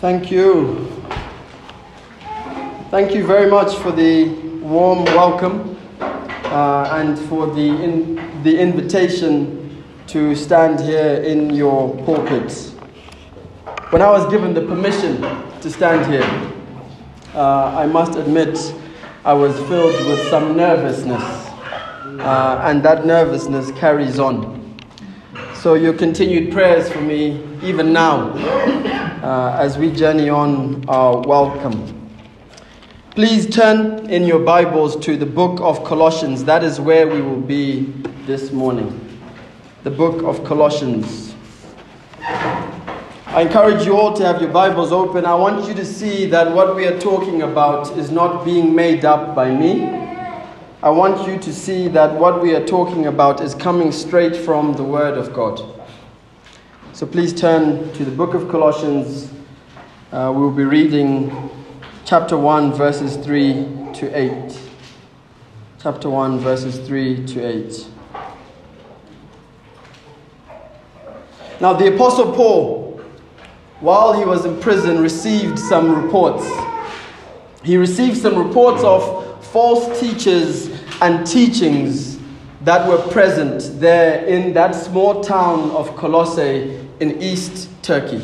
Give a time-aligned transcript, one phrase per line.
[0.00, 0.86] Thank you.
[2.88, 4.28] Thank you very much for the
[4.62, 12.52] warm welcome uh, and for the, in, the invitation to stand here in your pulpit.
[13.90, 15.20] When I was given the permission
[15.62, 16.22] to stand here,
[17.34, 18.56] uh, I must admit
[19.24, 24.78] I was filled with some nervousness, uh, and that nervousness carries on.
[25.54, 28.32] So, your continued prayers for me, even now,
[29.22, 32.08] uh, as we journey on, welcome.
[33.10, 36.44] Please turn in your Bibles to the book of Colossians.
[36.44, 37.92] That is where we will be
[38.26, 39.18] this morning.
[39.82, 41.34] The book of Colossians.
[42.20, 45.26] I encourage you all to have your Bibles open.
[45.26, 49.04] I want you to see that what we are talking about is not being made
[49.04, 49.84] up by me.
[50.80, 54.74] I want you to see that what we are talking about is coming straight from
[54.74, 55.77] the Word of God.
[56.98, 59.30] So please turn to the book of Colossians.
[60.10, 61.48] Uh, we will be reading
[62.04, 64.60] chapter 1, verses 3 to 8.
[65.80, 67.86] Chapter 1, verses 3 to 8.
[71.60, 73.00] Now, the Apostle Paul,
[73.78, 76.50] while he was in prison, received some reports.
[77.62, 80.68] He received some reports of false teachers
[81.00, 82.18] and teachings
[82.62, 88.22] that were present there in that small town of Colossae in East Turkey.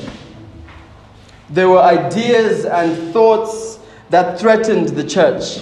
[1.50, 3.78] There were ideas and thoughts
[4.10, 5.60] that threatened the church.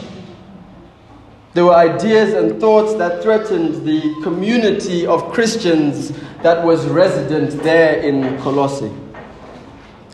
[1.55, 8.01] There were ideas and thoughts that threatened the community of Christians that was resident there
[8.01, 8.93] in Colossae.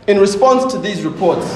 [0.07, 1.55] In response to these reports,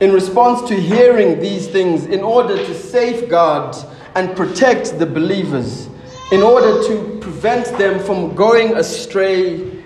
[0.00, 3.76] in response to hearing these things, in order to safeguard
[4.14, 5.88] and protect the believers,
[6.30, 9.81] in order to prevent them from going astray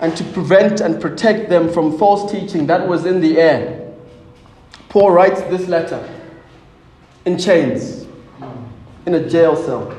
[0.00, 3.92] and to prevent and protect them from false teaching that was in the air,
[4.88, 6.08] Paul writes this letter
[7.24, 8.06] in chains,
[9.06, 9.94] in a jail cell.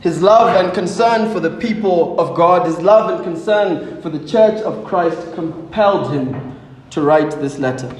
[0.00, 4.26] His love and concern for the people of God, his love and concern for the
[4.26, 6.58] church of Christ compelled him
[6.90, 7.94] to write this letter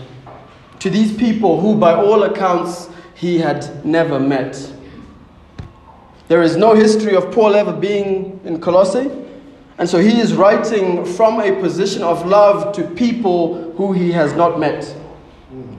[0.80, 4.72] to these people who, by all accounts, he had never met.
[6.28, 9.10] There is no history of Paul ever being in Colossae,
[9.80, 14.34] and so he is writing from a position of love to people who he has
[14.34, 14.94] not met.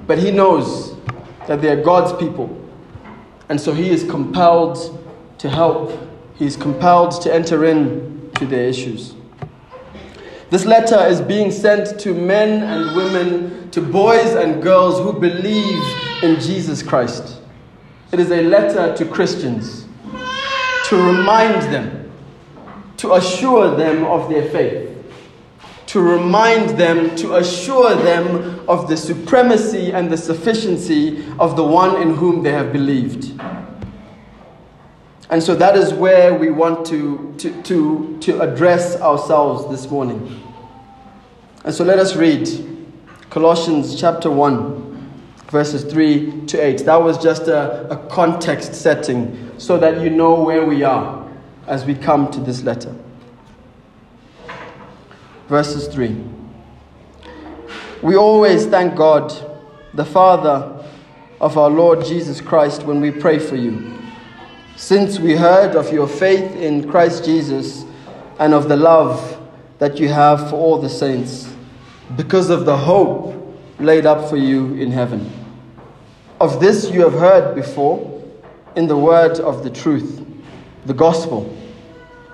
[0.07, 0.97] But he knows
[1.47, 2.49] that they are God's people,
[3.47, 4.99] and so he is compelled
[5.37, 5.97] to help,
[6.35, 9.13] he is compelled to enter in to their issues.
[10.49, 15.83] This letter is being sent to men and women, to boys and girls who believe
[16.23, 17.39] in Jesus Christ.
[18.11, 19.85] It is a letter to Christians
[20.85, 22.00] to remind them,
[23.01, 24.87] to assure them of their faith,
[25.87, 31.99] to remind them, to assure them of the supremacy and the sufficiency of the one
[31.99, 33.33] in whom they have believed.
[35.31, 40.39] And so that is where we want to, to, to, to address ourselves this morning.
[41.65, 42.47] And so let us read
[43.31, 45.11] Colossians chapter 1,
[45.47, 46.85] verses 3 to 8.
[46.85, 51.20] That was just a, a context setting so that you know where we are
[51.71, 52.93] as we come to this letter.
[55.47, 56.21] Verses 3.
[58.01, 59.33] We always thank God,
[59.93, 60.85] the Father
[61.39, 63.97] of our Lord Jesus Christ, when we pray for you
[64.75, 67.85] since we heard of your faith in Christ Jesus
[68.37, 69.39] and of the love
[69.77, 71.53] that you have for all the saints,
[72.17, 73.33] because of the hope
[73.79, 75.31] laid up for you in heaven.
[76.41, 78.21] Of this you have heard before
[78.75, 80.25] in the word of the truth,
[80.85, 81.57] the gospel,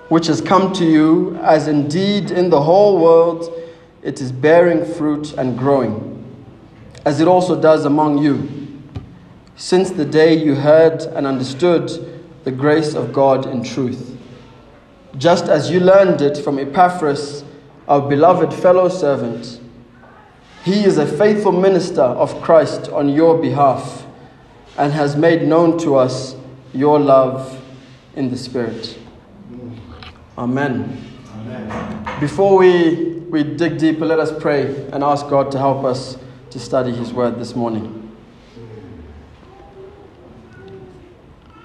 [0.08, 3.52] which has come to you, as indeed in the whole world
[4.02, 6.24] it is bearing fruit and growing,
[7.04, 8.48] as it also does among you,
[9.56, 11.90] since the day you heard and understood
[12.44, 14.16] the grace of God in truth.
[15.16, 17.44] Just as you learned it from Epaphras,
[17.88, 19.60] our beloved fellow servant,
[20.64, 24.06] he is a faithful minister of Christ on your behalf
[24.76, 26.36] and has made known to us
[26.72, 27.60] your love
[28.14, 28.97] in the Spirit.
[30.38, 31.04] Amen.
[31.34, 32.20] Amen.
[32.20, 36.16] Before we, we dig deeper, let us pray and ask God to help us
[36.50, 38.16] to study His Word this morning.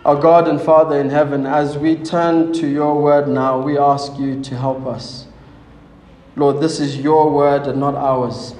[0.04, 4.18] Our God and Father in heaven, as we turn to your word now, we ask
[4.20, 5.28] you to help us.
[6.36, 8.56] Lord, this is your word and not ours.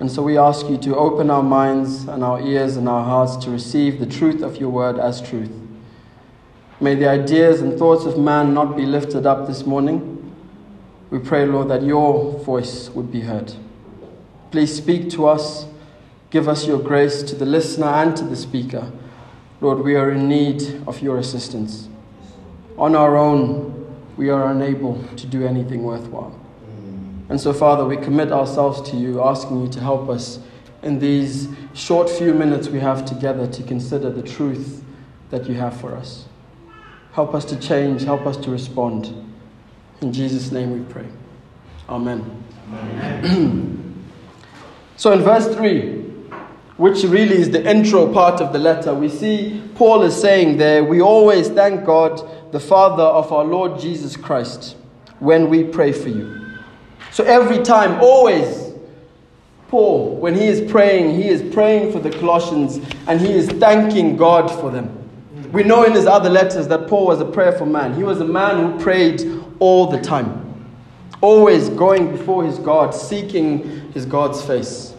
[0.00, 3.36] And so we ask you to open our minds and our ears and our hearts
[3.46, 5.50] to receive the truth of your word as truth.
[6.80, 10.14] May the ideas and thoughts of man not be lifted up this morning.
[11.10, 13.52] We pray, Lord, that your voice would be heard.
[14.52, 15.66] Please speak to us.
[16.30, 18.92] Give us your grace to the listener and to the speaker.
[19.60, 21.88] Lord, we are in need of your assistance.
[22.76, 23.74] On our own,
[24.16, 26.38] we are unable to do anything worthwhile.
[27.28, 30.38] And so, Father, we commit ourselves to you, asking you to help us
[30.82, 34.84] in these short few minutes we have together to consider the truth
[35.30, 36.26] that you have for us.
[37.18, 39.12] Help us to change, help us to respond.
[40.02, 41.08] In Jesus' name we pray.
[41.88, 42.44] Amen.
[42.72, 44.04] Amen.
[44.96, 45.94] so, in verse 3,
[46.76, 50.84] which really is the intro part of the letter, we see Paul is saying there,
[50.84, 52.22] We always thank God,
[52.52, 54.76] the Father of our Lord Jesus Christ,
[55.18, 56.52] when we pray for you.
[57.10, 58.74] So, every time, always,
[59.66, 62.78] Paul, when he is praying, he is praying for the Colossians
[63.08, 65.07] and he is thanking God for them.
[65.52, 67.94] We know in his other letters that Paul was a prayerful man.
[67.94, 69.22] He was a man who prayed
[69.58, 70.66] all the time,
[71.20, 74.94] always going before his God, seeking his God's face.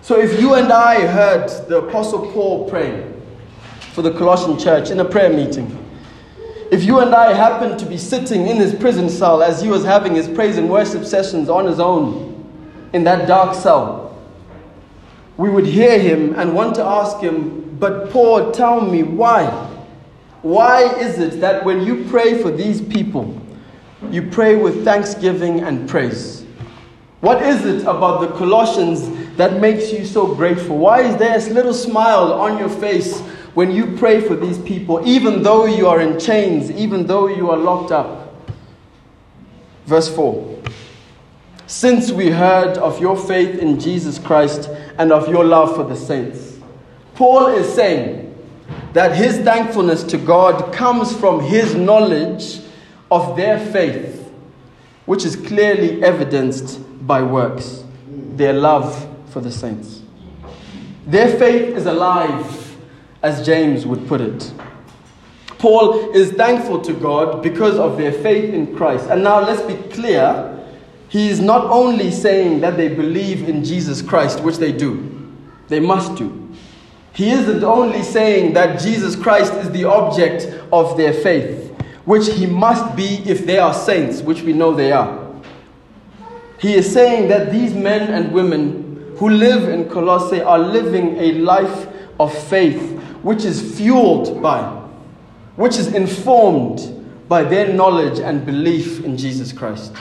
[0.00, 3.22] So if you and I heard the Apostle Paul praying
[3.92, 5.80] for the Colossian church in a prayer meeting,
[6.70, 9.84] if you and I happened to be sitting in his prison cell as he was
[9.84, 12.32] having his praise and worship sessions on his own
[12.92, 14.18] in that dark cell,
[15.36, 19.44] we would hear him and want to ask him, but Paul, tell me why?
[20.40, 23.38] Why is it that when you pray for these people,
[24.10, 26.46] you pray with thanksgiving and praise?
[27.20, 30.78] What is it about the Colossians that makes you so grateful?
[30.78, 33.20] Why is there this little smile on your face
[33.52, 37.50] when you pray for these people, even though you are in chains, even though you
[37.50, 38.34] are locked up?
[39.84, 40.58] Verse 4
[41.66, 45.96] Since we heard of your faith in Jesus Christ and of your love for the
[45.96, 46.43] saints,
[47.14, 48.34] Paul is saying
[48.92, 52.60] that his thankfulness to God comes from his knowledge
[53.10, 54.32] of their faith,
[55.06, 60.02] which is clearly evidenced by works, their love for the saints.
[61.06, 62.76] Their faith is alive,
[63.22, 64.52] as James would put it.
[65.58, 69.08] Paul is thankful to God because of their faith in Christ.
[69.08, 70.50] And now let's be clear.
[71.08, 75.10] He is not only saying that they believe in Jesus Christ, which they do,
[75.68, 76.43] they must do.
[77.14, 81.70] He isn't only saying that Jesus Christ is the object of their faith,
[82.04, 85.24] which he must be if they are saints, which we know they are.
[86.58, 91.32] He is saying that these men and women who live in Colossae are living a
[91.34, 91.86] life
[92.18, 94.62] of faith, which is fueled by,
[95.54, 99.92] which is informed by their knowledge and belief in Jesus Christ.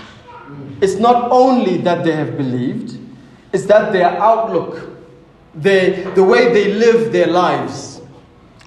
[0.81, 2.98] It's not only that they have believed,
[3.51, 4.93] it's that their outlook
[5.55, 8.01] the, the way they live their lives,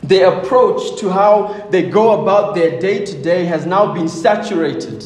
[0.02, 5.04] their approach to how they go about their day to day has now been saturated.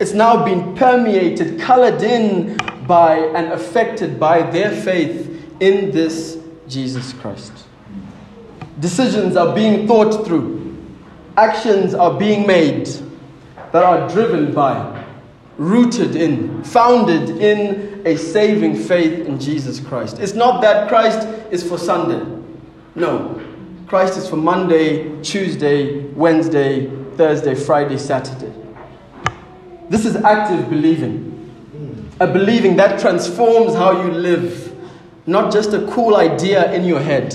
[0.00, 2.56] It's now been permeated, colored in
[2.86, 5.30] by, and affected by their faith
[5.60, 6.38] in this
[6.68, 7.52] Jesus Christ.
[8.80, 10.76] Decisions are being thought through,
[11.36, 12.86] actions are being made
[13.72, 15.03] that are driven by,
[15.56, 20.18] rooted in, founded in a saving faith in Jesus Christ.
[20.18, 22.24] It's not that Christ is for Sunday.
[22.94, 23.40] No.
[23.86, 28.52] Christ is for Monday, Tuesday, Wednesday, Thursday, Friday, Saturday.
[29.88, 31.30] This is active believing.
[32.20, 34.74] A believing that transforms how you live.
[35.26, 37.34] Not just a cool idea in your head,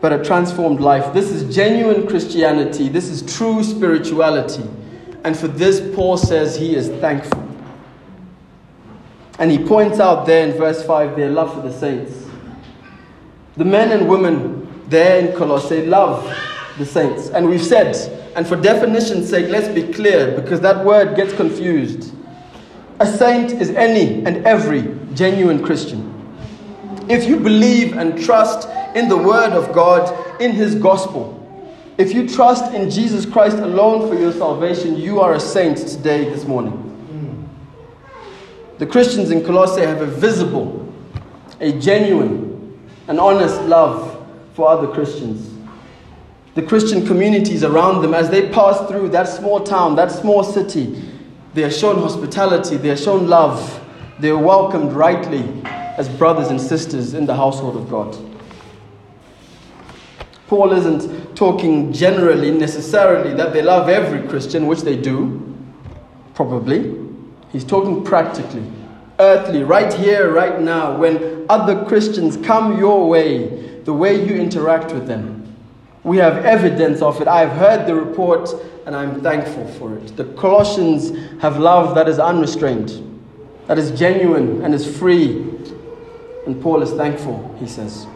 [0.00, 1.12] but a transformed life.
[1.12, 2.88] This is genuine Christianity.
[2.88, 4.64] This is true spirituality.
[5.26, 7.42] And for this, Paul says he is thankful.
[9.40, 12.28] And he points out there in verse 5 their love for the saints.
[13.56, 16.24] The men and women there in Colossae love
[16.78, 17.30] the saints.
[17.30, 17.96] And we've said,
[18.36, 22.14] and for definition's sake, let's be clear because that word gets confused.
[23.00, 26.04] A saint is any and every genuine Christian.
[27.08, 31.35] If you believe and trust in the Word of God, in His gospel,
[31.98, 36.24] if you trust in Jesus Christ alone for your salvation, you are a saint today,
[36.24, 36.82] this morning.
[38.78, 40.92] The Christians in Colossae have a visible,
[41.60, 45.50] a genuine, an honest love for other Christians.
[46.54, 51.02] The Christian communities around them, as they pass through that small town, that small city,
[51.54, 53.82] they are shown hospitality, they are shown love,
[54.18, 58.16] they are welcomed rightly as brothers and sisters in the household of God.
[60.48, 65.54] Paul isn't talking generally necessarily that they love every Christian, which they do,
[66.34, 66.98] probably.
[67.52, 68.64] He's talking practically,
[69.20, 74.92] earthly, right here, right now, when other Christians come your way, the way you interact
[74.92, 75.54] with them.
[76.02, 77.28] We have evidence of it.
[77.28, 78.50] I've heard the report
[78.86, 80.16] and I'm thankful for it.
[80.16, 83.02] The Colossians have love that is unrestrained.
[83.66, 85.42] that is genuine and is free.
[86.46, 88.06] And Paul is thankful, he says.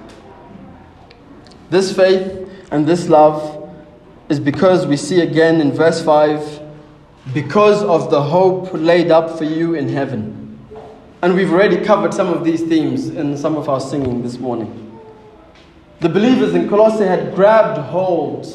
[1.70, 2.39] This faith
[2.70, 3.70] and this love
[4.28, 6.62] is because we see again in verse 5
[7.34, 10.58] because of the hope laid up for you in heaven.
[11.22, 15.00] And we've already covered some of these themes in some of our singing this morning.
[16.00, 18.46] The believers in Colossae had grabbed hold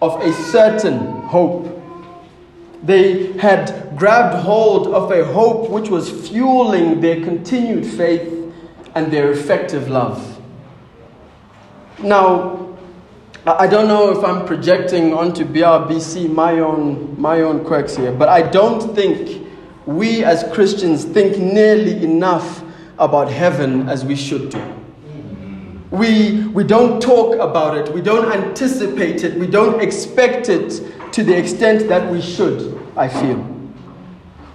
[0.00, 1.70] of a certain hope.
[2.82, 8.32] They had grabbed hold of a hope which was fueling their continued faith
[8.94, 10.40] and their effective love.
[12.02, 12.63] Now,
[13.46, 18.26] I don't know if I'm projecting onto BRBC my own, my own quirks here, but
[18.30, 19.46] I don't think
[19.84, 22.62] we as Christians think nearly enough
[22.98, 24.62] about heaven as we should do.
[25.90, 31.22] We, we don't talk about it, we don't anticipate it, we don't expect it to
[31.22, 33.46] the extent that we should, I feel.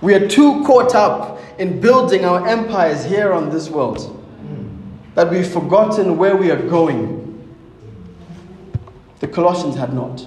[0.02, 4.16] We are too caught up in building our empires here on this world
[5.14, 7.19] that we've forgotten where we are going.
[9.20, 10.26] The Colossians had not.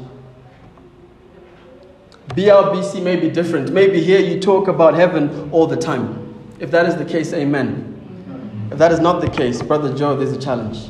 [2.28, 3.72] BRBC may be different.
[3.72, 6.34] Maybe here you talk about heaven all the time.
[6.60, 8.68] If that is the case, amen.
[8.70, 10.88] If that is not the case, Brother Joe, there's a challenge.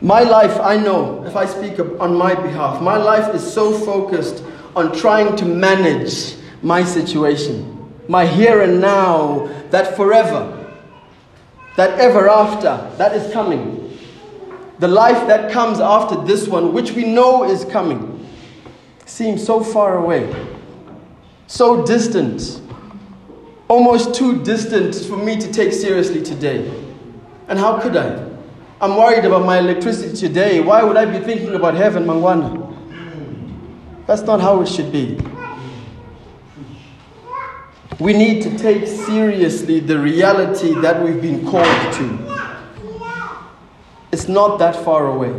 [0.00, 4.44] My life, I know, if I speak on my behalf, my life is so focused
[4.76, 10.50] on trying to manage my situation, my here and now, that forever,
[11.76, 13.83] that ever after, that is coming.
[14.78, 18.28] The life that comes after this one, which we know is coming,
[19.06, 20.34] seems so far away,
[21.46, 22.60] so distant,
[23.68, 26.68] almost too distant for me to take seriously today.
[27.48, 28.28] And how could I?
[28.80, 30.60] I'm worried about my electricity today.
[30.60, 32.62] Why would I be thinking about heaven, Mangwana?
[34.06, 35.18] That's not how it should be.
[38.00, 42.33] We need to take seriously the reality that we've been called to.
[44.14, 45.34] It's not that far away.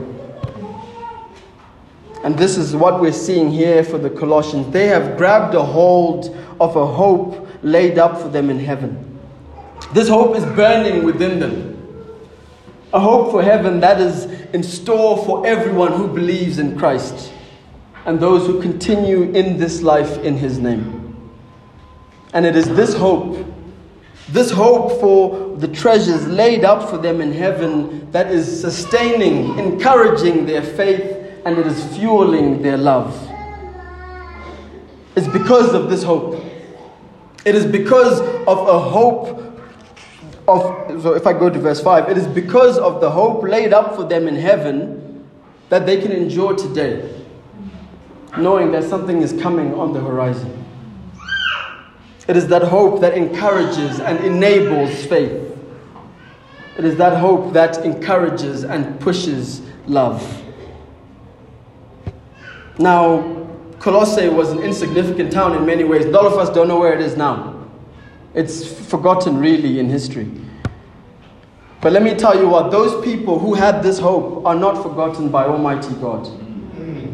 [2.25, 4.73] And this is what we're seeing here for the Colossians.
[4.73, 9.17] They have grabbed a hold of a hope laid up for them in heaven.
[9.93, 11.71] This hope is burning within them
[12.91, 17.31] a hope for heaven that is in store for everyone who believes in Christ
[18.05, 21.31] and those who continue in this life in His name.
[22.33, 23.45] And it is this hope,
[24.29, 30.45] this hope for the treasures laid up for them in heaven, that is sustaining, encouraging
[30.45, 33.13] their faith, and it is fueling their love.
[35.15, 36.43] It's because of this hope.
[37.45, 39.43] It is because of a hope
[40.47, 43.73] of, so if I go to verse 5, it is because of the hope laid
[43.73, 45.23] up for them in heaven
[45.69, 47.23] that they can endure today,
[48.37, 50.64] knowing that something is coming on the horizon.
[52.27, 55.41] It is that hope that encourages and enables faith.
[56.77, 60.43] It is that hope that encourages and pushes love.
[62.77, 63.47] Now,
[63.79, 66.05] Colossae was an insignificant town in many ways.
[66.07, 67.53] Lot of us don't know where it is now.
[68.33, 70.29] It's forgotten really in history.
[71.81, 75.29] But let me tell you what, those people who had this hope are not forgotten
[75.29, 76.27] by Almighty God.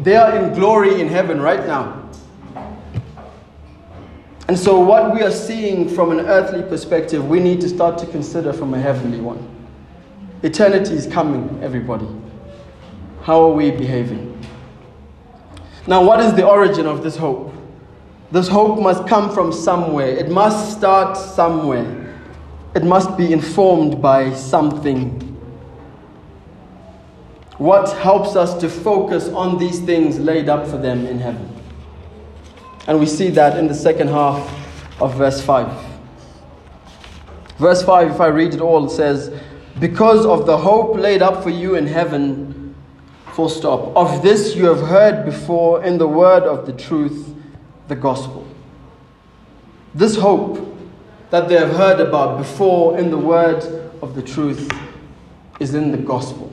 [0.02, 2.01] They are in glory in heaven right now.
[4.52, 8.06] And so, what we are seeing from an earthly perspective, we need to start to
[8.08, 9.48] consider from a heavenly one.
[10.42, 12.06] Eternity is coming, everybody.
[13.22, 14.38] How are we behaving?
[15.86, 17.54] Now, what is the origin of this hope?
[18.30, 20.08] This hope must come from somewhere.
[20.08, 22.14] It must start somewhere.
[22.74, 25.18] It must be informed by something.
[27.56, 31.51] What helps us to focus on these things laid up for them in heaven?
[32.86, 34.40] And we see that in the second half
[35.00, 35.90] of verse 5.
[37.58, 39.32] Verse 5, if I read it all, says,
[39.78, 42.74] Because of the hope laid up for you in heaven,
[43.32, 43.96] full stop.
[43.96, 47.34] Of this you have heard before in the word of the truth
[47.88, 48.46] the gospel.
[49.94, 50.76] This hope
[51.30, 53.62] that they have heard about before in the word
[54.02, 54.70] of the truth
[55.60, 56.52] is in the gospel.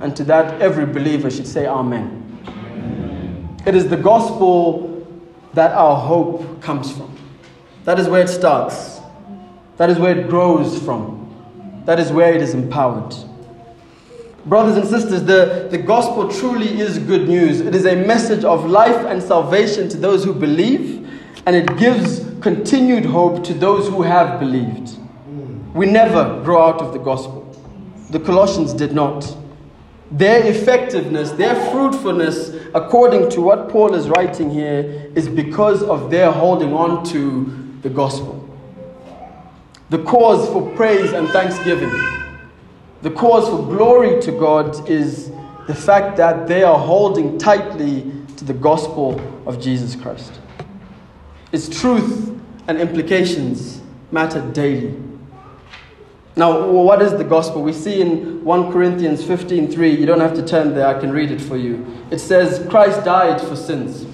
[0.00, 2.40] And to that, every believer should say, Amen.
[2.46, 3.62] Amen.
[3.66, 4.93] It is the gospel
[5.54, 7.16] that our hope comes from.
[7.84, 9.00] That is where it starts,
[9.76, 13.14] that is where it grows from, that is where it is empowered.
[14.46, 17.60] Brothers and sisters, the, the gospel truly is good news.
[17.60, 21.08] It is a message of life and salvation to those who believe,
[21.46, 24.98] and it gives continued hope to those who have believed.
[25.74, 27.42] We never grow out of the gospel.
[28.10, 29.34] The Colossians did not.
[30.10, 36.30] Their effectiveness, their fruitfulness, according to what Paul is writing here, is because of their
[36.30, 38.40] holding on to the gospel.
[39.90, 41.90] The cause for praise and thanksgiving,
[43.02, 45.30] the cause for glory to God is
[45.66, 50.40] the fact that they are holding tightly to the gospel of Jesus Christ.
[51.52, 53.80] Its truth and implications
[54.10, 54.94] matter daily.
[56.36, 57.62] Now, what is the gospel?
[57.62, 59.96] We see in 1 Corinthians 15:3.
[59.98, 61.86] You don't have to turn there, I can read it for you.
[62.10, 64.04] It says, Christ died for sins,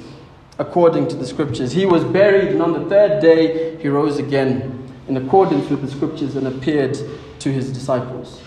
[0.58, 1.72] according to the scriptures.
[1.72, 5.90] He was buried, and on the third day he rose again, in accordance with the
[5.90, 6.98] scriptures, and appeared
[7.38, 8.42] to his disciples.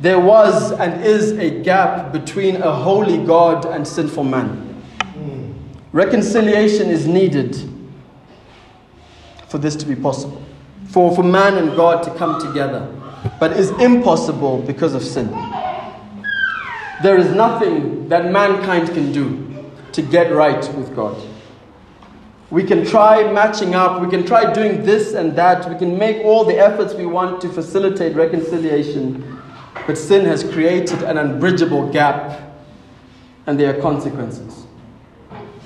[0.00, 4.48] There was and is a gap between a holy God and sinful man.
[5.14, 5.52] Hmm.
[5.92, 7.56] Reconciliation is needed
[9.48, 10.42] for this to be possible
[10.88, 12.86] for, for man and God to come together,
[13.38, 15.28] but is impossible because of sin.
[17.02, 19.44] There is nothing that mankind can do
[19.92, 21.16] to get right with God.
[22.50, 26.24] We can try matching up, we can try doing this and that, we can make
[26.24, 29.38] all the efforts we want to facilitate reconciliation,
[29.86, 32.40] but sin has created an unbridgeable gap,
[33.46, 34.66] and there are consequences.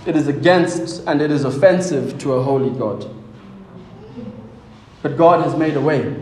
[0.06, 3.08] It is against and it is offensive to a holy God.
[5.02, 6.14] But God has made a way.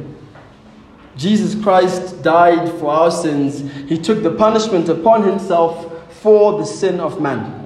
[1.16, 3.60] Jesus Christ died for our sins.
[3.88, 7.56] He took the punishment upon himself for the sin of man.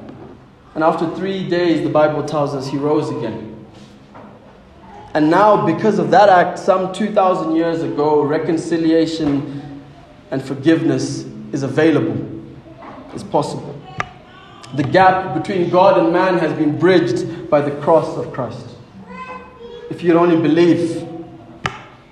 [0.75, 3.55] And after three days, the Bible tells us he rose again.
[5.15, 9.83] And now, because of that act, some 2,000 years ago, reconciliation
[10.33, 12.19] and forgiveness is available,
[13.15, 13.81] is possible.
[14.75, 18.67] The gap between God and man has been bridged by the cross of Christ.
[19.89, 21.04] If you'd only believe,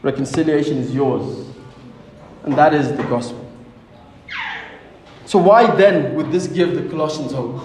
[0.03, 1.47] reconciliation is yours.
[2.45, 3.39] And that is the gospel.
[5.27, 7.61] So, why then would this give the Colossians hope?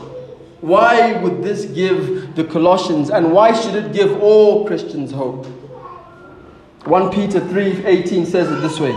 [0.62, 5.46] Why would this give the Colossians, and why should it give all Christians hope?
[6.86, 8.96] 1 Peter 3:18 says it this way: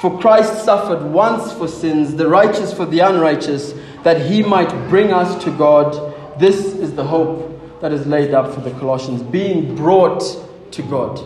[0.00, 5.12] For Christ suffered once for sins, the righteous for the unrighteous, that he might bring
[5.12, 6.14] us to God.
[6.38, 10.22] This is the hope that is laid up for the Colossians, being brought
[10.70, 11.20] to God,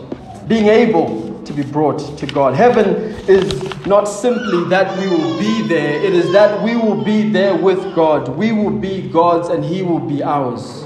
[0.47, 2.53] being able to be brought to God.
[2.53, 2.95] Heaven
[3.27, 7.55] is not simply that we will be there, it is that we will be there
[7.55, 8.29] with God.
[8.29, 10.85] We will be God's and He will be ours.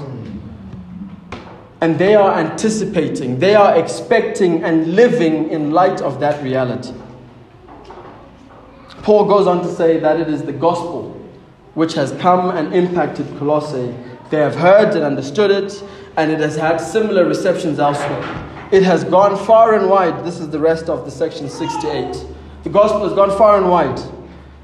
[1.80, 6.94] And they are anticipating, they are expecting and living in light of that reality.
[9.02, 11.12] Paul goes on to say that it is the gospel
[11.74, 13.94] which has come and impacted Colossae.
[14.30, 15.84] They have heard and understood it,
[16.16, 18.55] and it has had similar receptions elsewhere.
[18.72, 20.24] It has gone far and wide.
[20.24, 22.26] This is the rest of the section 68.
[22.64, 24.00] The gospel has gone far and wide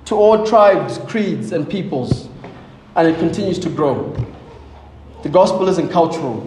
[0.06, 2.28] to all tribes, creeds, and peoples,
[2.96, 4.12] and it continues to grow.
[5.22, 6.44] The gospel isn't cultural,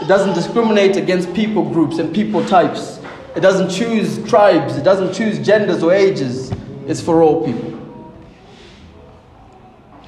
[0.00, 2.98] it doesn't discriminate against people groups and people types.
[3.36, 6.50] It doesn't choose tribes, it doesn't choose genders or ages.
[6.86, 7.78] It's for all people.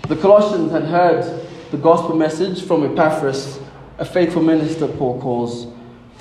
[0.08, 3.60] The Colossians had heard the gospel message from Epaphras,
[3.98, 5.66] a faithful minister, Paul calls.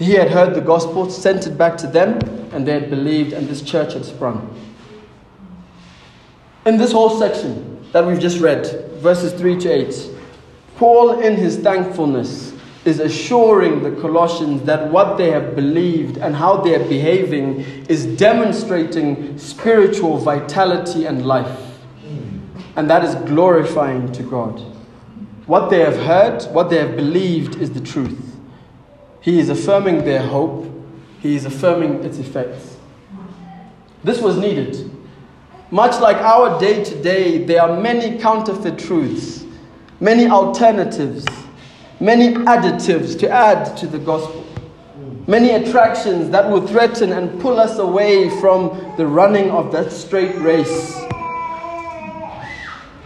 [0.02, 2.18] He had heard the gospel, sent it back to them,
[2.54, 4.58] and they had believed, and this church had sprung.
[6.66, 10.10] In this whole section that we've just read, verses 3 to 8,
[10.78, 12.52] Paul, in his thankfulness,
[12.84, 18.08] is assuring the Colossians that what they have believed and how they are behaving is
[18.18, 21.78] demonstrating spiritual vitality and life.
[22.76, 24.60] And that is glorifying to God.
[25.46, 28.31] What they have heard, what they have believed is the truth.
[29.22, 30.66] He is affirming their hope,
[31.20, 32.78] he is affirming its effects.
[34.04, 34.90] This was needed.
[35.70, 39.46] Much like our day to day, there are many counterfeit truths,
[40.00, 41.26] many alternatives,
[42.00, 44.44] many additives to add to the gospel,
[45.28, 50.36] many attractions that will threaten and pull us away from the running of that straight
[50.40, 51.00] race.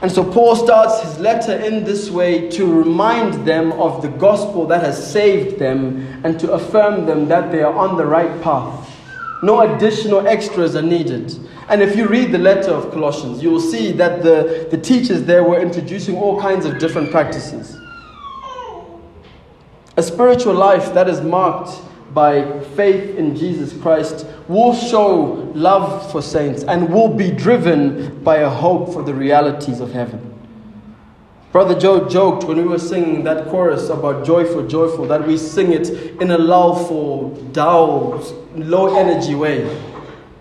[0.02, 4.68] And so Paul starts his letter in this way to remind them of the gospel
[4.68, 8.92] that has saved them and to affirm them that they are on the right path.
[9.42, 11.38] No additional extras are needed.
[11.70, 15.24] And if you read the letter of Colossians, you will see that the, the teachers
[15.24, 17.78] there were introducing all kinds of different practices.
[19.98, 21.82] A spiritual life that is marked
[22.16, 28.38] by faith in Jesus Christ will show love for saints and will be driven by
[28.38, 30.32] a hope for the realities of heaven.
[31.52, 35.74] Brother Joe joked when we were singing that chorus about joyful, joyful, that we sing
[35.74, 35.90] it
[36.22, 38.24] in a lullful, dull,
[38.56, 39.64] low energy way.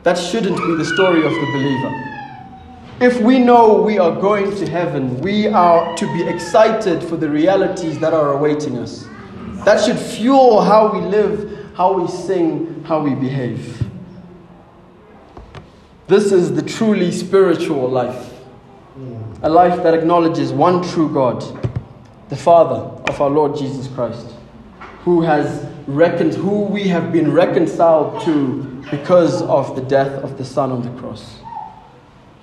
[0.04, 2.04] That shouldn't be the story of the believer.
[3.00, 7.28] If we know we are going to heaven, we are to be excited for the
[7.28, 9.06] realities that are awaiting us.
[9.64, 13.84] That should fuel how we live, how we sing, how we behave.
[16.06, 18.32] This is the truly spiritual life.
[19.42, 21.42] A life that acknowledges one true God,
[22.28, 22.76] the Father
[23.10, 24.28] of our Lord Jesus Christ,
[25.02, 30.44] who has reckoned, who we have been reconciled to because of the death of the
[30.44, 31.38] Son on the cross.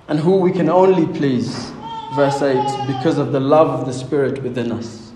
[0.08, 1.70] And who we can only please,
[2.14, 5.11] verse 8, because of the love of the Spirit within us.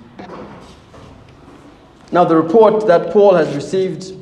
[2.12, 4.12] Now, the report that Paul has received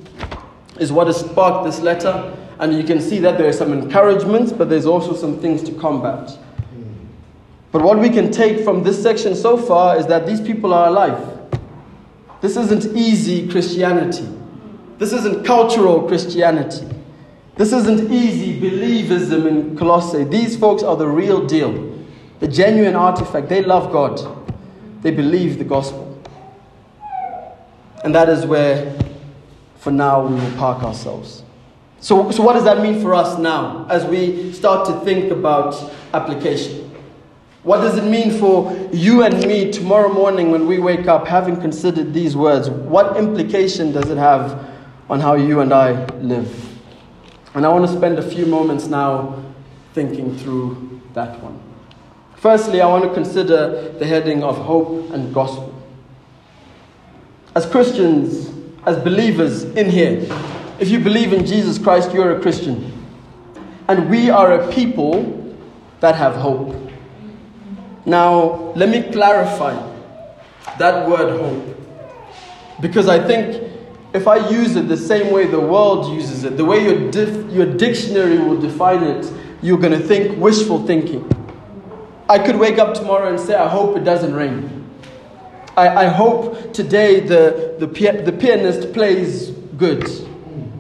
[0.79, 4.53] is what has sparked this letter and you can see that there are some encouragements,
[4.53, 6.39] but there's also some things to combat.
[7.73, 10.89] But what we can take from this section so far is that these people are
[10.89, 11.19] alive.
[12.41, 14.29] This isn't easy Christianity.
[14.99, 16.87] This isn't cultural Christianity.
[17.57, 20.25] This isn't easy believism in Colossae.
[20.25, 21.97] These folks are the real deal,
[22.41, 23.49] the genuine artifact.
[23.49, 24.21] They love God,
[25.03, 26.04] they believe the gospel.
[28.05, 28.95] And that is where,
[29.79, 31.43] for now, we will park ourselves.
[32.01, 35.75] So, so, what does that mean for us now as we start to think about
[36.13, 36.85] application?
[37.63, 41.59] What does it mean for you and me tomorrow morning when we wake up having
[41.59, 42.69] considered these words?
[42.69, 44.71] What implication does it have
[45.09, 46.79] on how you and I live?
[47.55, 49.43] And I want to spend a few moments now
[49.95, 51.59] thinking through that one.
[52.37, 55.74] Firstly, I want to consider the heading of hope and gospel.
[57.55, 58.51] As Christians,
[58.85, 60.27] as believers in here,
[60.81, 62.93] if you believe in Jesus Christ, you're a Christian.
[63.87, 65.57] And we are a people
[66.01, 66.75] that have hope.
[68.05, 69.75] Now, let me clarify
[70.79, 71.77] that word hope.
[72.81, 73.71] Because I think
[74.13, 77.53] if I use it the same way the world uses it, the way your, dif-
[77.53, 81.31] your dictionary will define it, you're going to think wishful thinking.
[82.29, 84.84] I could wake up tomorrow and say, I hope it doesn't rain.
[85.77, 90.09] I, I hope today the, the, the pianist plays good.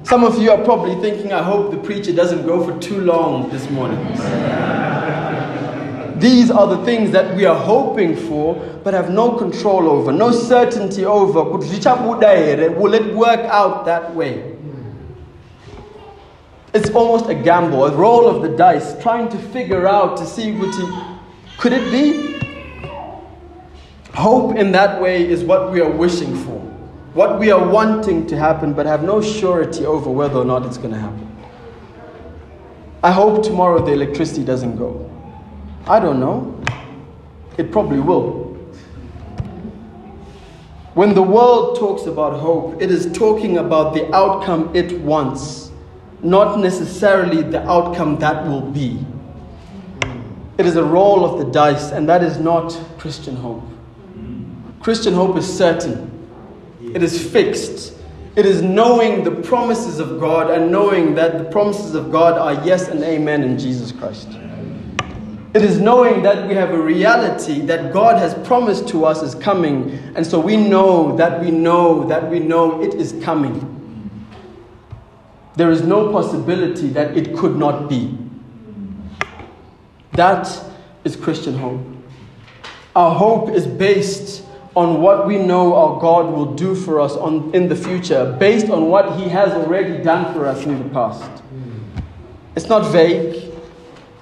[0.04, 3.50] Some of you are probably thinking, I hope the preacher doesn't go for too long
[3.50, 3.98] this morning.
[6.20, 8.54] These are the things that we are hoping for,
[8.84, 11.42] but have no control over, no certainty over.
[11.42, 14.56] Will it work out that way?
[16.72, 20.52] It's almost a gamble, a roll of the dice, trying to figure out to see
[20.52, 20.72] what
[21.58, 22.33] could it be?
[24.14, 26.64] Hope in that way is what we are wishing for
[27.14, 30.76] what we are wanting to happen, but have no surety over whether or not it's
[30.76, 31.30] going to happen.
[33.04, 35.08] I hope tomorrow the electricity doesn't go.
[35.86, 36.60] I don't know.
[37.56, 38.42] It probably will.
[40.94, 45.70] When the world talks about hope, it is talking about the outcome it wants,
[46.22, 49.04] not necessarily the outcome that will be.
[50.58, 53.62] It is a roll of the dice, and that is not Christian hope.
[54.84, 56.10] Christian hope is certain.
[56.92, 57.94] It is fixed.
[58.36, 62.62] It is knowing the promises of God and knowing that the promises of God are
[62.66, 64.28] yes and amen in Jesus Christ.
[65.54, 69.34] It is knowing that we have a reality that God has promised to us is
[69.34, 69.90] coming.
[70.16, 73.70] And so we know that we know that we know it is coming.
[75.56, 78.18] There is no possibility that it could not be.
[80.12, 80.46] That
[81.04, 81.80] is Christian hope.
[82.94, 84.43] Our hope is based
[84.76, 88.68] on what we know our God will do for us on, in the future, based
[88.70, 91.42] on what He has already done for us in the past.
[92.56, 93.52] It's not vague.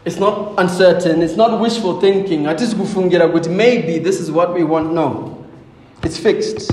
[0.04, 1.22] It's not uncertain.
[1.22, 2.44] It's not wishful thinking.
[2.44, 4.92] But maybe this is what we want.
[4.92, 5.46] No.
[6.02, 6.72] It's fixed.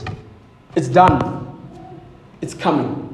[0.75, 1.45] It's done.
[2.41, 3.05] It's coming.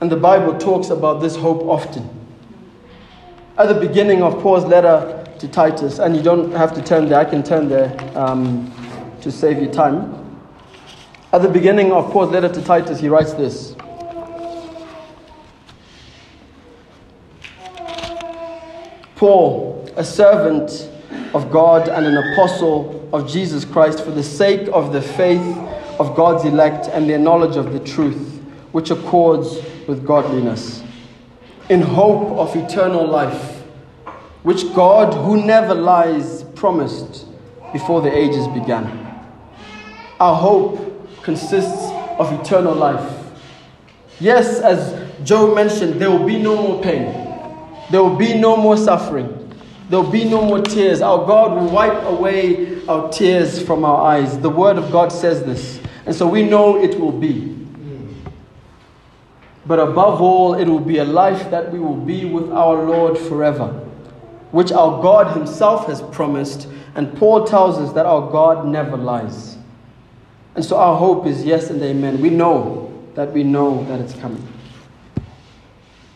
[0.00, 2.08] And the Bible talks about this hope often.
[3.58, 7.18] At the beginning of Paul's letter to Titus, and you don't have to turn there,
[7.18, 7.94] I can turn there.
[8.16, 8.72] Um,
[9.22, 10.38] to save you time.
[11.32, 13.76] At the beginning of Paul's letter to Titus, he writes this
[19.14, 20.90] Paul, a servant
[21.34, 25.56] of God and an apostle of Jesus Christ, for the sake of the faith
[25.98, 28.40] of God's elect and their knowledge of the truth,
[28.72, 30.82] which accords with godliness,
[31.68, 33.62] in hope of eternal life,
[34.42, 37.26] which God, who never lies, promised
[37.72, 39.09] before the ages began.
[40.20, 43.16] Our hope consists of eternal life.
[44.20, 47.06] Yes, as Joe mentioned, there will be no more pain,
[47.90, 49.36] there will be no more suffering.
[49.88, 51.00] There will be no more tears.
[51.02, 54.38] Our God will wipe away our tears from our eyes.
[54.38, 55.80] The Word of God says this.
[56.06, 57.56] And so we know it will be.
[59.66, 63.18] But above all, it will be a life that we will be with our Lord
[63.18, 63.66] forever,
[64.52, 66.68] which our God Himself has promised.
[66.94, 69.58] And Paul tells us that our God never lies.
[70.54, 72.20] And so our hope is yes and amen.
[72.20, 74.46] We know that we know that it's coming.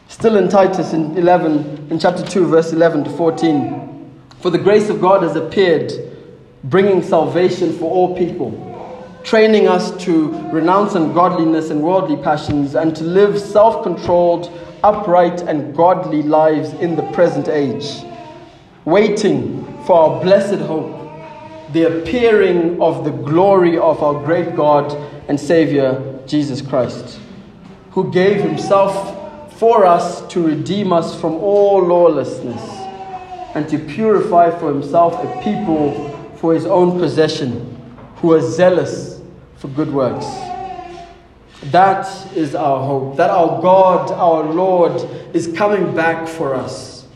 [0.09, 4.13] Still in Titus in 11, in chapter 2, verse 11 to 14.
[4.41, 5.93] For the grace of God has appeared,
[6.65, 8.53] bringing salvation for all people,
[9.23, 15.75] training us to renounce ungodliness and worldly passions, and to live self controlled, upright, and
[15.75, 18.05] godly lives in the present age,
[18.85, 21.04] waiting for our blessed hope
[21.75, 24.93] the appearing of the glory of our great God
[25.29, 27.19] and Savior, Jesus Christ,
[27.91, 32.63] who gave himself for us to redeem us from all lawlessness
[33.57, 37.77] and to purify for himself a people for his own possession
[38.17, 39.21] who are zealous
[39.57, 40.27] for good works.
[41.73, 42.07] That
[42.37, 45.03] is our hope, that our God, our Lord,
[45.35, 47.09] is coming back for us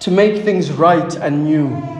[0.00, 1.99] to make things right and new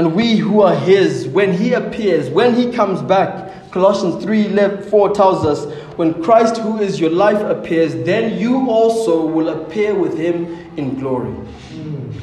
[0.00, 5.10] and we who are His, when He appears, when He comes back, Colossians 3 4
[5.10, 10.16] tells us, when Christ, who is your life, appears, then you also will appear with
[10.16, 10.46] Him
[10.78, 11.34] in glory.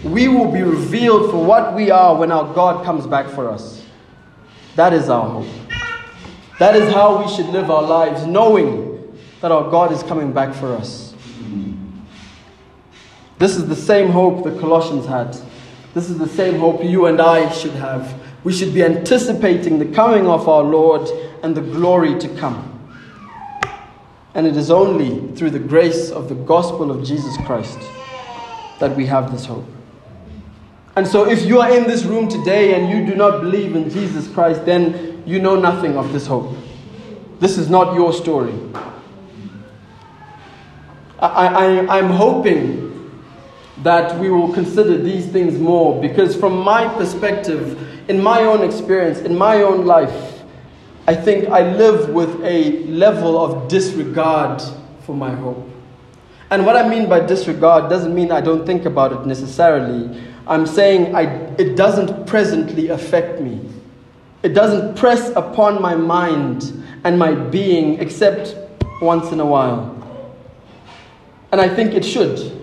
[0.04, 3.86] We will be revealed for what we are when our God comes back for us.
[4.76, 5.78] That is our hope.
[6.58, 10.56] That is how we should live our lives, knowing that our God is coming back
[10.56, 11.14] for us.
[13.38, 15.38] This is the same hope the Colossians had.
[15.98, 18.22] This is the same hope you and I should have.
[18.44, 21.10] We should be anticipating the coming of our Lord
[21.42, 22.88] and the glory to come.
[24.36, 27.80] And it is only through the grace of the gospel of Jesus Christ
[28.80, 29.66] that we have this hope.
[30.96, 33.90] And so, if you are in this room today and you do not believe in
[33.90, 36.56] Jesus Christ, then you know nothing of this hope.
[37.40, 38.54] This is not your story.
[41.18, 41.48] I,
[41.88, 42.87] I, I'm hoping
[43.84, 49.20] that we will consider these things more because, from my perspective, in my own experience,
[49.20, 50.44] in my own life,
[51.08, 54.62] I think I live with a level of disregard
[55.04, 55.70] for my hope.
[56.50, 60.22] And what I mean by disregard doesn't mean I don't think about it necessarily.
[60.48, 61.24] I'm saying I,
[61.58, 63.60] it doesn't presently affect me.
[64.44, 68.56] It doesn't press upon my mind and my being except
[69.02, 69.94] once in a while.
[71.52, 72.57] And I think it should.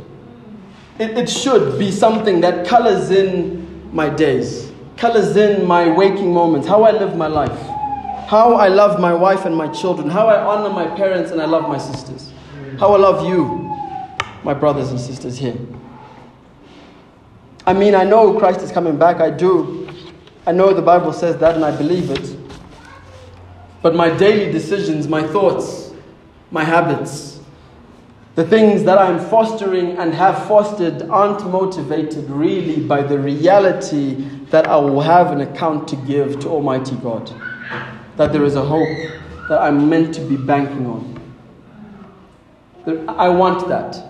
[0.99, 6.69] It, it should be something that colors in my days, colors in my waking moments,
[6.69, 7.59] how I live my life,
[8.29, 11.47] how I love my wife and my children, how I honor my parents and I
[11.47, 12.33] love my sisters,
[12.79, 13.47] how I love you,
[14.45, 15.57] my brothers and sisters here.
[17.67, 19.89] I mean, I know Christ is coming back, I do.
[20.47, 22.37] I know the Bible says that and I believe it.
[23.83, 25.93] But my daily decisions, my thoughts,
[26.51, 27.34] my habits,
[28.35, 34.15] the things that I'm fostering and have fostered aren't motivated really by the reality
[34.51, 37.33] that I will have an account to give to Almighty God.
[38.17, 38.89] That there is a hope
[39.49, 41.15] that I'm meant to be banking on.
[43.09, 44.03] I want that.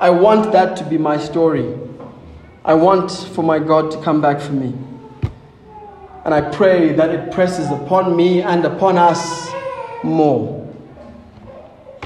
[0.00, 1.78] I want that to be my story.
[2.64, 4.74] I want for my God to come back for me.
[6.24, 9.48] And I pray that it presses upon me and upon us
[10.02, 10.63] more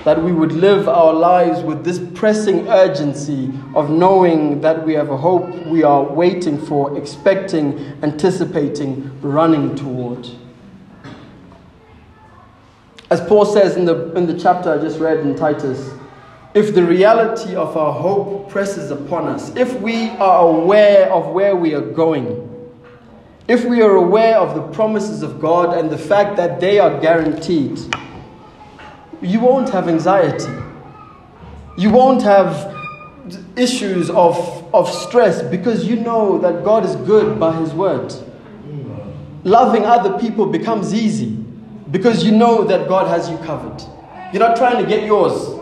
[0.08, 5.10] that we would live our lives with this pressing urgency of knowing that we have
[5.10, 10.26] a hope we are waiting for, expecting, anticipating, running toward.
[13.10, 15.90] As Paul says in the, in the chapter I just read in Titus,
[16.54, 21.54] if the reality of our hope presses upon us, if we are aware of where
[21.54, 22.72] we are going,
[23.46, 26.98] if we are aware of the promises of God and the fact that they are
[26.98, 27.78] guaranteed,
[29.20, 30.52] you won't have anxiety.
[31.76, 32.74] You won't have
[33.57, 38.14] issues of, of stress because you know that God is good by His word.
[39.44, 41.37] Loving other people becomes easy
[41.90, 43.83] because you know that God has you covered.
[44.33, 45.59] You're not trying to get yours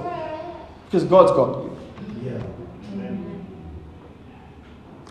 [0.86, 1.66] because God's got you.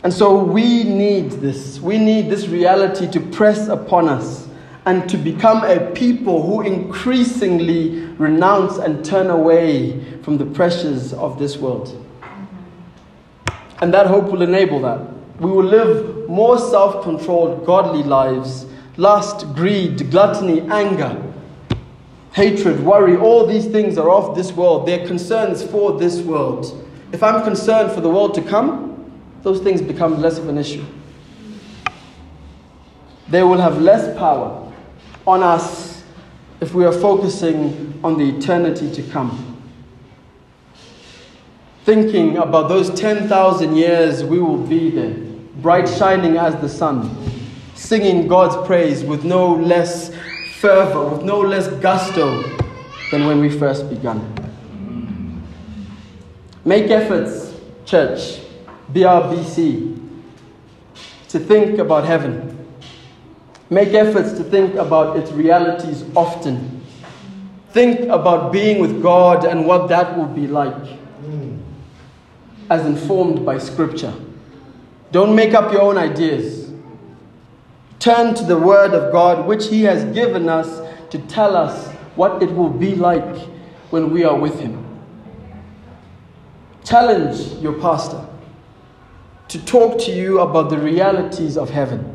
[0.04, 1.80] And so we need this.
[1.80, 4.45] We need this reality to press upon us
[4.86, 11.40] and to become a people who increasingly renounce and turn away from the pressures of
[11.40, 12.02] this world.
[13.82, 15.02] And that hope will enable that.
[15.40, 18.68] We will live more self controlled, godly lives.
[18.98, 21.22] Lust, greed, gluttony, anger,
[22.32, 24.88] hatred, worry, all these things are of this world.
[24.88, 26.88] They're concerns for this world.
[27.12, 30.86] If I'm concerned for the world to come, those things become less of an issue.
[33.28, 34.65] They will have less power
[35.26, 36.04] on us
[36.62, 39.56] if we are focusing on the eternity to come.
[41.84, 45.16] Thinking about those 10,000 years we will be there,
[45.58, 47.16] bright shining as the sun,
[47.76, 50.12] singing God's praise with no less
[50.60, 52.42] fervor, with no less gusto
[53.12, 54.20] than when we first began.
[56.64, 57.54] Make efforts,
[57.86, 58.40] church,
[58.92, 60.00] BRBC,
[61.30, 62.55] to think about heaven.
[63.70, 66.84] Make efforts to think about its realities often.
[67.72, 70.98] Think about being with God and what that will be like,
[72.70, 74.14] as informed by Scripture.
[75.12, 76.72] Don't make up your own ideas.
[78.00, 82.44] Turn to the Word of God, which He has given us to tell us what
[82.44, 83.38] it will be like
[83.90, 84.84] when we are with Him.
[86.84, 88.26] Challenge your pastor
[89.48, 92.15] to talk to you about the realities of heaven.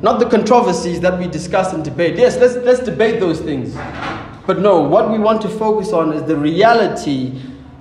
[0.00, 2.16] Not the controversies that we discuss and debate.
[2.16, 3.74] Yes, let's, let's debate those things.
[4.46, 7.32] But no, what we want to focus on is the reality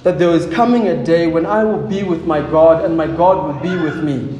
[0.01, 3.05] that there is coming a day when I will be with my God and my
[3.05, 4.39] God will be with me.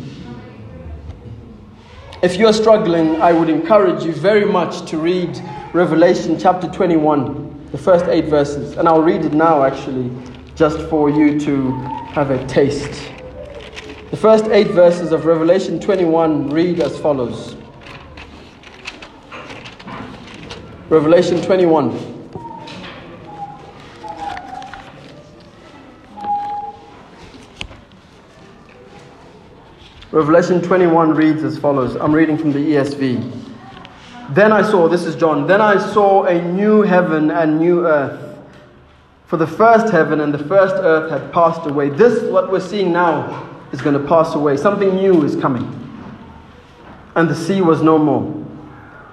[2.23, 5.39] If you're struggling, I would encourage you very much to read
[5.71, 8.75] Revelation chapter 21, the first eight verses.
[8.77, 10.09] And I'll read it now, actually,
[10.55, 11.71] just for you to
[12.13, 13.11] have a taste.
[14.09, 17.57] The first eight verses of Revelation 21 read as follows
[20.89, 21.91] Revelation 21.
[30.12, 31.95] Revelation 21 reads as follows.
[31.95, 33.47] I'm reading from the ESV.
[34.30, 38.39] Then I saw, this is John, then I saw a new heaven and new earth.
[39.26, 41.89] For the first heaven and the first earth had passed away.
[41.89, 44.56] This, what we're seeing now, is going to pass away.
[44.56, 45.65] Something new is coming.
[47.15, 48.37] And the sea was no more.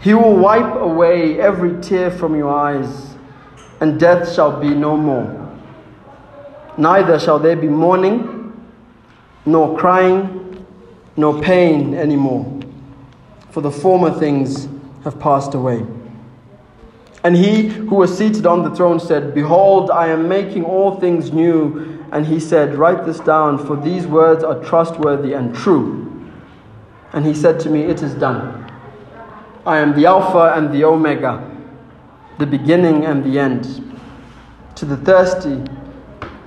[0.00, 3.14] He will wipe away every tear from your eyes,
[3.80, 5.34] and death shall be no more.
[6.76, 8.38] Neither shall there be mourning
[9.44, 10.64] nor crying,
[11.16, 12.60] nor pain anymore,
[13.50, 14.68] for the former things
[15.02, 15.84] have passed away.
[17.24, 21.32] And he who was seated on the throne said, Behold, I am making all things
[21.32, 21.98] new.
[22.12, 26.30] And he said, Write this down, for these words are trustworthy and true.
[27.12, 28.67] And he said to me, It is done.
[29.68, 31.46] I am the Alpha and the Omega,
[32.38, 34.00] the beginning and the end.
[34.76, 35.62] To the thirsty,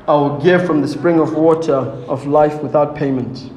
[0.08, 3.52] I will give from the spring of water of life without payment.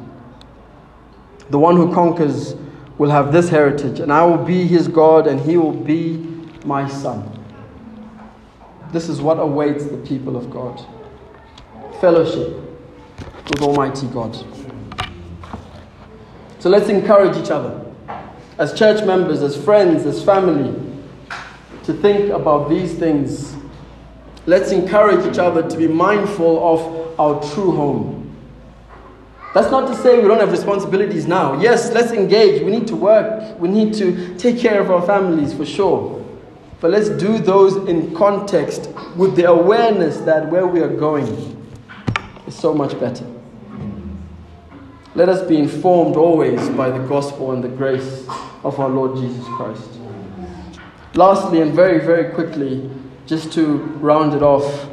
[1.49, 2.57] The one who conquers
[2.99, 6.19] will have this heritage, and I will be his God, and he will be
[6.67, 7.27] my son.
[8.93, 10.85] This is what awaits the people of God
[12.03, 12.51] fellowship
[13.49, 14.37] with Almighty God.
[16.59, 17.84] So let's encourage each other
[18.59, 20.75] as church members, as friends, as family
[21.85, 23.55] to think about these things
[24.47, 28.21] Let's encourage each other to be mindful of our true home.
[29.55, 31.61] That's not to say we don't have responsibilities now.
[31.61, 32.61] Yes, let's engage.
[32.63, 33.59] We need to work.
[33.59, 36.23] We need to take care of our families for sure.
[36.81, 41.27] But let's do those in context with the awareness that where we are going
[42.47, 43.25] is so much better.
[45.17, 48.27] Let us be informed always by the gospel and the grace
[48.65, 49.89] of our Lord Jesus Christ.
[51.15, 52.91] Lastly, and very, very quickly,
[53.25, 54.89] just to round it off,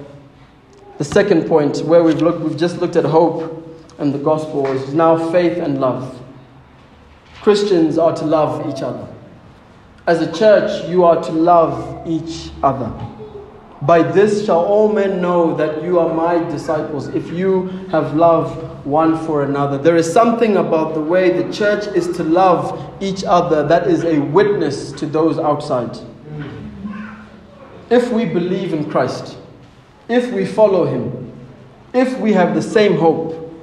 [1.00, 4.94] the second point where we've looked, we've just looked at hope and the gospel is
[4.94, 6.22] now faith and love.
[7.42, 9.08] Christians are to love each other.
[10.06, 12.94] As a church, you are to love each other.
[13.82, 18.71] By this shall all men know that you are my disciples, if you have love
[18.86, 19.78] one for another.
[19.78, 24.04] There is something about the way the church is to love each other that is
[24.04, 25.98] a witness to those outside
[27.92, 29.38] if we believe in Christ,
[30.08, 31.30] if we follow Him,
[31.94, 33.54] if we have the same hope,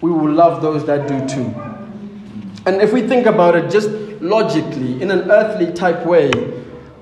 [0.00, 1.54] we will love those that do too.
[2.64, 3.90] And if we think about it just
[4.22, 6.30] logically, in an earthly type way,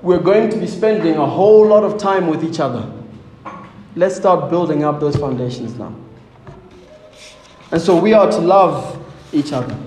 [0.01, 2.91] we're going to be spending a whole lot of time with each other.
[3.95, 5.95] Let's start building up those foundations now.
[7.71, 9.03] And so we are to love
[9.33, 9.77] each other.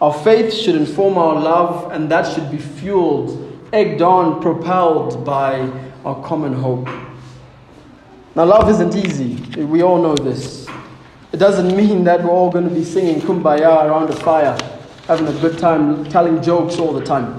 [0.00, 5.60] Our faith should inform our love, and that should be fueled egged on, propelled by
[6.04, 6.86] our common hope.
[8.34, 9.64] Now, love isn't easy.
[9.64, 10.66] We all know this.
[11.32, 14.58] It doesn't mean that we're all going to be singing kumbaya around a fire,
[15.06, 17.38] having a good time, telling jokes all the time.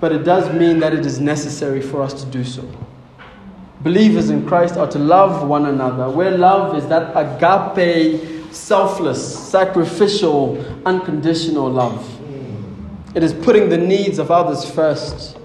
[0.00, 2.66] but it does mean that it is necessary for us to do so.
[3.82, 10.62] Believers in Christ are to love one another, where love is that agape, selfless, sacrificial,
[10.84, 12.06] unconditional love.
[13.14, 15.38] It is putting the needs of others first.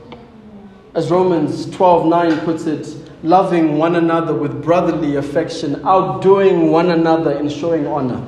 [0.93, 7.47] As Romans 12:9 puts it, loving one another with brotherly affection, outdoing one another in
[7.47, 8.21] showing honor.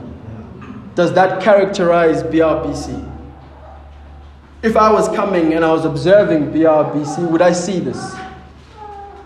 [0.96, 3.04] Does that characterize BRBC?
[4.64, 8.16] If I was coming and I was observing BRBC, would I see this?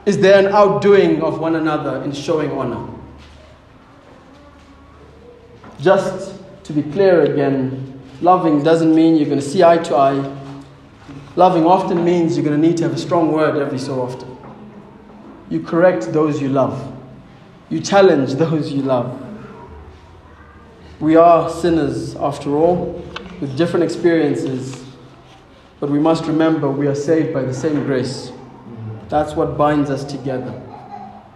[0.06, 2.88] Is there an outdoing of one another in showing honor?
[5.80, 10.38] Just to be clear again, loving doesn't mean you're going to see eye to eye.
[11.36, 14.38] Loving often means you're going to need to have a strong word every so often.
[15.50, 16.94] You correct those you love,
[17.70, 19.20] you challenge those you love.
[21.00, 23.04] We are sinners after all,
[23.40, 24.84] with different experiences,
[25.80, 28.32] but we must remember we are saved by the same grace.
[29.12, 30.54] That's what binds us together.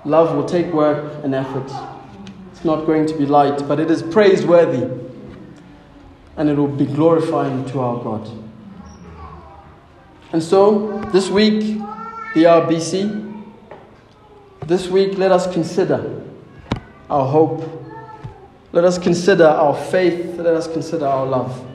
[0.05, 1.69] Love will take work and effort.
[2.53, 4.89] It's not going to be light, but it is praiseworthy
[6.37, 8.31] and it will be glorifying to our God.
[10.31, 11.77] And so, this week,
[12.33, 13.43] BRBC,
[14.67, 16.23] this week, let us consider
[17.09, 17.69] our hope.
[18.71, 20.37] Let us consider our faith.
[20.37, 21.69] Let us consider our love.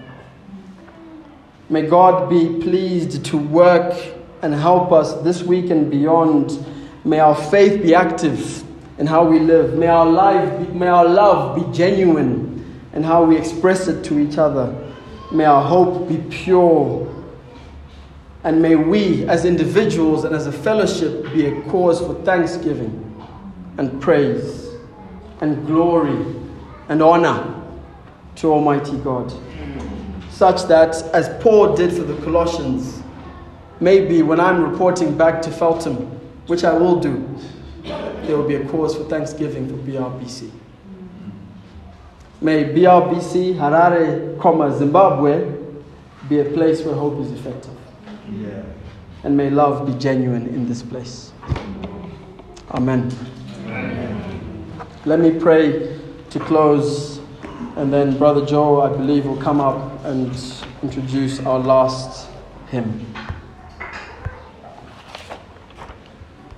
[1.68, 6.64] May God be pleased to work and help us this week and beyond.
[7.04, 8.64] May our faith be active
[8.98, 9.74] in how we live.
[9.74, 12.50] May our, life be, may our love be genuine
[12.92, 14.76] in how we express it to each other.
[15.32, 17.06] May our hope be pure.
[18.42, 23.06] And may we, as individuals and as a fellowship, be a cause for thanksgiving
[23.78, 24.68] and praise
[25.40, 26.36] and glory
[26.88, 27.62] and honor
[28.36, 29.32] to Almighty God.
[30.30, 32.99] Such that, as Paul did for the Colossians,
[33.80, 35.96] maybe when I'm reporting back to Feltham,
[36.46, 37.26] which I will do,
[37.82, 40.50] there will be a cause for thanksgiving for BRBC.
[42.42, 45.56] May BRBC, Harare, comma, Zimbabwe,
[46.28, 47.76] be a place where hope is effective.
[48.32, 48.62] Yeah.
[49.24, 51.32] And may love be genuine in this place.
[52.70, 53.10] Amen.
[53.66, 54.86] Amen.
[55.04, 55.98] Let me pray
[56.30, 57.20] to close,
[57.76, 60.32] and then Brother Joe, I believe, will come up and
[60.82, 62.30] introduce our last
[62.68, 63.09] hymn.